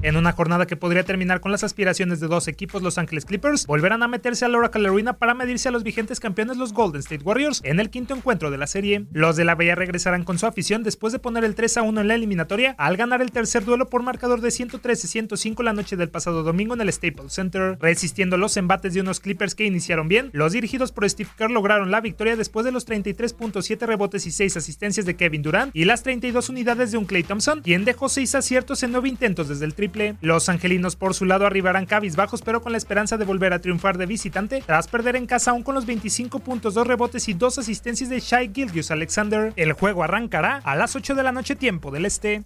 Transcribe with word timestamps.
En 0.00 0.16
una 0.16 0.30
jornada 0.30 0.66
que 0.66 0.76
podría 0.76 1.02
terminar 1.02 1.40
con 1.40 1.50
las 1.50 1.64
aspiraciones 1.64 2.20
de 2.20 2.28
dos 2.28 2.46
equipos, 2.46 2.82
Los 2.82 2.98
Angeles 2.98 3.24
Clippers 3.24 3.66
volverán 3.66 4.04
a 4.04 4.08
meterse 4.08 4.44
al 4.44 4.54
Oracle 4.54 4.88
Arena 4.88 5.14
para 5.14 5.34
medirse 5.34 5.68
a 5.68 5.72
los 5.72 5.82
vigentes 5.82 6.20
campeones 6.20 6.56
los 6.56 6.72
Golden 6.72 7.00
State 7.00 7.24
Warriors 7.24 7.60
en 7.64 7.80
el 7.80 7.90
quinto 7.90 8.14
encuentro 8.14 8.52
de 8.52 8.58
la 8.58 8.68
serie. 8.68 9.06
Los 9.10 9.34
de 9.34 9.44
la 9.44 9.56
Bahía 9.56 9.74
regresarán 9.74 10.22
con 10.22 10.38
su 10.38 10.46
afición 10.46 10.84
después 10.84 11.12
de 11.12 11.18
poner 11.18 11.42
el 11.42 11.56
3 11.56 11.78
a 11.78 11.82
1 11.82 12.00
en 12.00 12.08
la 12.08 12.14
eliminatoria 12.14 12.76
al 12.78 12.96
ganar 12.96 13.22
el 13.22 13.32
tercer 13.32 13.64
duelo 13.64 13.88
por 13.88 14.04
marcador 14.04 14.40
de 14.40 14.50
113-105 14.50 15.64
la 15.64 15.72
noche 15.72 15.96
del 15.96 16.10
pasado 16.10 16.44
domingo 16.44 16.74
en 16.74 16.80
el 16.80 16.92
Staples 16.92 17.32
Center. 17.32 17.76
Resistiendo 17.80 18.36
los 18.36 18.56
embates 18.56 18.94
de 18.94 19.00
unos 19.00 19.18
Clippers 19.18 19.56
que 19.56 19.64
iniciaron 19.64 20.06
bien, 20.06 20.30
los 20.32 20.52
dirigidos 20.52 20.92
por 20.92 21.10
Steve 21.10 21.30
Kerr 21.36 21.50
lograron 21.50 21.90
la 21.90 22.00
victoria 22.00 22.36
después 22.36 22.64
de 22.64 22.70
los 22.70 22.86
33.7 22.86 23.84
rebotes 23.84 24.26
y 24.26 24.30
6 24.30 24.58
asistencias 24.58 25.06
de 25.06 25.16
Kevin 25.16 25.42
Durant 25.42 25.74
y 25.74 25.86
las 25.86 26.04
32 26.04 26.50
unidades 26.50 26.92
de 26.92 26.98
un 26.98 27.04
Clay 27.04 27.24
Thompson, 27.24 27.62
quien 27.62 27.84
dejó 27.84 28.08
6 28.08 28.36
aciertos 28.36 28.84
en 28.84 28.92
9 28.92 29.08
intentos 29.08 29.48
desde 29.48 29.64
el 29.64 29.74
triple. 29.74 29.87
Los 30.20 30.48
angelinos 30.48 30.96
por 30.96 31.14
su 31.14 31.24
lado 31.24 31.46
arribarán 31.46 31.86
cabizbajos 31.86 32.42
pero 32.42 32.60
con 32.60 32.72
la 32.72 32.78
esperanza 32.78 33.16
de 33.16 33.24
volver 33.24 33.52
a 33.52 33.60
triunfar 33.60 33.98
de 33.98 34.06
visitante 34.06 34.62
tras 34.66 34.88
perder 34.88 35.16
en 35.16 35.26
casa 35.26 35.50
aún 35.50 35.62
con 35.62 35.74
los 35.74 35.86
25 35.86 36.40
puntos, 36.40 36.74
2 36.74 36.86
rebotes 36.86 37.28
y 37.28 37.34
2 37.34 37.58
asistencias 37.58 38.10
de 38.10 38.20
Shai 38.20 38.50
Gilgius 38.54 38.90
Alexander. 38.90 39.52
El 39.56 39.72
juego 39.72 40.02
arrancará 40.02 40.60
a 40.64 40.76
las 40.76 40.96
8 40.96 41.14
de 41.14 41.22
la 41.22 41.32
noche 41.32 41.56
tiempo 41.56 41.90
del 41.90 42.06
este. 42.06 42.42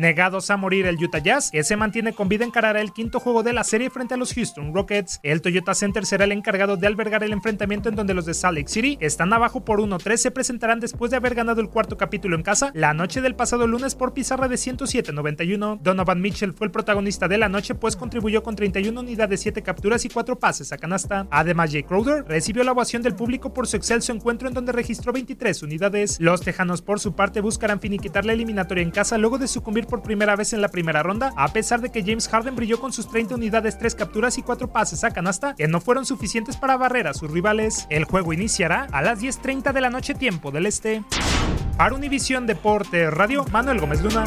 Negados 0.00 0.48
a 0.48 0.56
morir 0.56 0.86
el 0.86 0.96
Utah 0.96 1.18
Jazz, 1.18 1.50
que 1.50 1.62
se 1.62 1.76
mantiene 1.76 2.14
con 2.14 2.30
vida 2.30 2.46
encarará 2.46 2.80
el 2.80 2.94
quinto 2.94 3.20
juego 3.20 3.42
de 3.42 3.52
la 3.52 3.64
serie 3.64 3.90
frente 3.90 4.14
a 4.14 4.16
los 4.16 4.32
Houston 4.32 4.72
Rockets. 4.72 5.20
El 5.22 5.42
Toyota 5.42 5.74
Center 5.74 6.06
será 6.06 6.24
el 6.24 6.32
encargado 6.32 6.78
de 6.78 6.86
albergar 6.86 7.22
el 7.22 7.34
enfrentamiento 7.34 7.90
en 7.90 7.96
donde 7.96 8.14
los 8.14 8.24
de 8.24 8.32
Salt 8.32 8.56
Lake 8.56 8.70
City 8.70 8.96
están 9.02 9.30
abajo 9.34 9.62
por 9.62 9.78
1-3 9.78 10.16
se 10.16 10.30
presentarán 10.30 10.80
después 10.80 11.10
de 11.10 11.18
haber 11.18 11.34
ganado 11.34 11.60
el 11.60 11.68
cuarto 11.68 11.98
capítulo 11.98 12.34
en 12.34 12.42
casa 12.42 12.70
la 12.72 12.94
noche 12.94 13.20
del 13.20 13.34
pasado 13.34 13.66
lunes 13.66 13.94
por 13.94 14.14
pizarra 14.14 14.48
de 14.48 14.54
107-91. 14.56 15.80
Donovan 15.82 16.22
Mitchell 16.22 16.54
fue 16.54 16.68
el 16.68 16.70
protagonista 16.70 17.28
de 17.28 17.36
la 17.36 17.50
noche 17.50 17.74
pues 17.74 17.94
contribuyó 17.94 18.42
con 18.42 18.56
31 18.56 18.98
unidades, 18.98 19.42
7 19.42 19.60
capturas 19.60 20.06
y 20.06 20.08
4 20.08 20.38
pases 20.38 20.72
a 20.72 20.78
canasta. 20.78 21.26
Además, 21.30 21.72
Jay 21.72 21.82
Crowder 21.82 22.24
recibió 22.26 22.64
la 22.64 22.72
ovación 22.72 23.02
del 23.02 23.16
público 23.16 23.52
por 23.52 23.66
su 23.66 23.76
excelso 23.76 24.14
encuentro 24.14 24.48
en 24.48 24.54
donde 24.54 24.72
registró 24.72 25.12
23 25.12 25.62
unidades. 25.62 26.18
Los 26.20 26.40
tejanos 26.40 26.80
por 26.80 27.00
su 27.00 27.14
parte 27.14 27.42
buscarán 27.42 27.80
finiquitar 27.80 28.24
la 28.24 28.32
eliminatoria 28.32 28.82
en 28.82 28.92
casa 28.92 29.18
luego 29.18 29.36
de 29.36 29.46
sucumbir 29.46 29.89
por 29.90 30.02
primera 30.02 30.36
vez 30.36 30.54
en 30.54 30.62
la 30.62 30.68
primera 30.68 31.02
ronda, 31.02 31.34
a 31.36 31.48
pesar 31.48 31.82
de 31.82 31.90
que 31.90 32.02
James 32.02 32.28
Harden 32.28 32.56
brilló 32.56 32.80
con 32.80 32.92
sus 32.92 33.08
30 33.10 33.34
unidades, 33.34 33.78
3 33.78 33.94
capturas 33.94 34.38
y 34.38 34.42
4 34.42 34.68
pases 34.68 35.04
a 35.04 35.10
canasta, 35.10 35.54
que 35.56 35.68
no 35.68 35.80
fueron 35.80 36.06
suficientes 36.06 36.56
para 36.56 36.78
barrer 36.78 37.08
a 37.08 37.12
sus 37.14 37.30
rivales. 37.30 37.86
El 37.90 38.04
juego 38.04 38.32
iniciará 38.32 38.86
a 38.92 39.02
las 39.02 39.20
10.30 39.20 39.72
de 39.72 39.80
la 39.82 39.90
noche 39.90 40.14
tiempo 40.14 40.50
del 40.50 40.64
este. 40.64 41.02
Para 41.76 41.94
Univisión 41.94 42.46
Deporte 42.46 43.10
Radio, 43.10 43.44
Manuel 43.52 43.80
Gómez 43.80 44.00
Luna. 44.00 44.24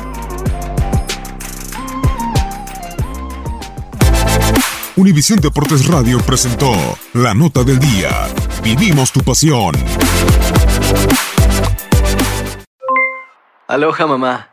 Univisión 4.96 5.40
Deportes 5.40 5.88
Radio 5.88 6.20
presentó 6.20 6.72
La 7.14 7.34
Nota 7.34 7.64
del 7.64 7.80
Día. 7.80 8.10
Vivimos 8.64 9.12
tu 9.12 9.22
pasión. 9.22 9.74
Aloha 13.68 14.06
mamá. 14.06 14.53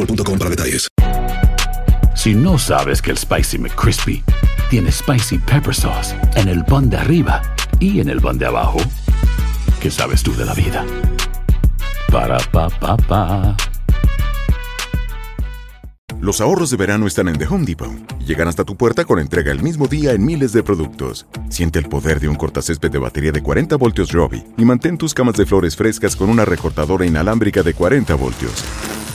boostmobile.com 0.00 0.38
para 0.38 0.50
detalles. 0.50 0.88
Si 2.14 2.34
no 2.34 2.58
sabes 2.58 3.00
que 3.00 3.10
el 3.10 3.18
Spicy 3.18 3.58
McCrispy 3.58 4.22
tiene 4.68 4.92
Spicy 4.92 5.38
Pepper 5.38 5.74
Sauce 5.74 6.14
en 6.36 6.48
el 6.48 6.64
pan 6.64 6.90
de 6.90 6.98
arriba 6.98 7.42
y 7.78 8.00
en 8.00 8.08
el 8.08 8.20
pan 8.20 8.38
de 8.38 8.46
abajo, 8.46 8.78
¿qué 9.80 9.90
sabes 9.90 10.22
tú 10.22 10.34
de 10.36 10.44
la 10.44 10.54
vida? 10.54 10.84
Para, 12.10 12.38
pa, 12.52 12.68
pa, 12.68 12.96
pa. 12.96 13.56
Los 16.20 16.42
ahorros 16.42 16.70
de 16.70 16.76
verano 16.76 17.06
están 17.06 17.28
en 17.28 17.38
The 17.38 17.46
Home 17.46 17.64
Depot 17.64 17.90
y 18.20 18.24
llegan 18.24 18.46
hasta 18.46 18.64
tu 18.64 18.76
puerta 18.76 19.06
con 19.06 19.18
entrega 19.18 19.50
el 19.52 19.62
mismo 19.62 19.86
día 19.86 20.12
en 20.12 20.22
miles 20.22 20.52
de 20.52 20.62
productos. 20.62 21.26
Siente 21.48 21.78
el 21.78 21.88
poder 21.88 22.20
de 22.20 22.28
un 22.28 22.34
cortacésped 22.34 22.90
de 22.90 22.98
batería 22.98 23.32
de 23.32 23.42
40 23.42 23.76
voltios 23.76 24.12
Robbie 24.12 24.44
y 24.58 24.64
mantén 24.66 24.98
tus 24.98 25.14
camas 25.14 25.36
de 25.36 25.46
flores 25.46 25.76
frescas 25.76 26.16
con 26.16 26.28
una 26.28 26.44
recortadora 26.44 27.06
inalámbrica 27.06 27.62
de 27.62 27.72
40 27.72 28.14
voltios. 28.16 28.64